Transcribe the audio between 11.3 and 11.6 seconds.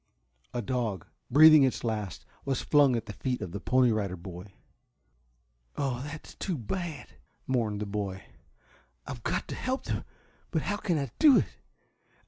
it?